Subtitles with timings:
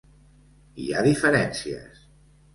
[0.85, 2.03] Hi ha diferències.